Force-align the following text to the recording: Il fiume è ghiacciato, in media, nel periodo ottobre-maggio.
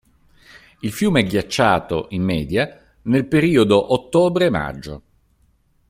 Il 0.79 0.91
fiume 0.91 1.19
è 1.19 1.25
ghiacciato, 1.27 2.07
in 2.09 2.23
media, 2.23 2.91
nel 3.03 3.27
periodo 3.27 3.93
ottobre-maggio. 3.93 5.01